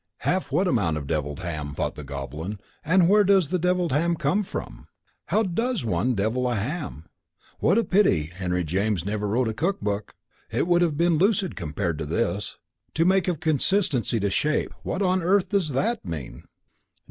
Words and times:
("Half 0.21 0.51
what 0.51 0.67
amount 0.67 0.97
of 0.97 1.05
devilled 1.05 1.41
ham?" 1.41 1.75
thought 1.75 1.93
the 1.93 2.03
Goblin. 2.03 2.59
"And 2.83 3.07
where 3.07 3.23
does 3.23 3.49
the 3.49 3.59
devilled 3.59 3.91
ham 3.91 4.15
come 4.15 4.41
from? 4.41 4.87
How 5.27 5.43
does 5.43 5.85
one 5.85 6.15
devil 6.15 6.49
a 6.49 6.55
ham? 6.55 7.05
What 7.59 7.77
a 7.77 7.83
pity 7.83 8.23
Henry 8.23 8.63
James 8.63 9.05
never 9.05 9.27
wrote 9.27 9.47
a 9.47 9.53
cook 9.53 9.79
book! 9.79 10.15
It 10.49 10.65
would 10.65 10.81
have 10.81 10.97
been 10.97 11.19
lucid 11.19 11.55
compared 11.55 11.99
to 11.99 12.07
this. 12.07 12.57
To 12.95 13.05
make 13.05 13.27
of 13.27 13.39
consistency 13.39 14.19
to 14.21 14.31
shape 14.31 14.73
what 14.81 15.03
on 15.03 15.21
earth 15.21 15.49
does 15.49 15.69
that 15.69 16.03
mean?") 16.03 16.45